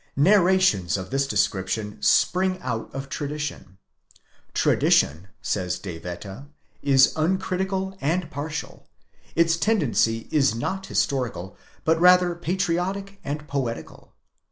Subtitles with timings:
[0.17, 3.77] Narrations of this description spring out of tradition.
[4.51, 6.45] Tradition, says De Wette,
[6.81, 8.87] is uncritical and partial;
[9.35, 14.15] its tendency is not his torical, but rather patriotic and poetical.